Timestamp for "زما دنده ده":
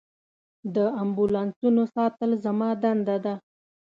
2.45-3.35